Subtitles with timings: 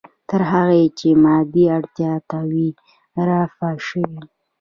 [0.29, 2.67] تر هغې چې مادي اړتیا نه وي
[3.27, 4.21] رفع شوې.